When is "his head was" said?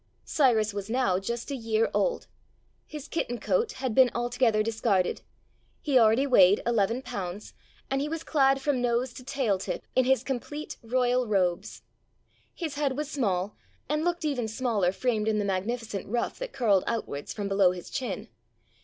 12.55-13.11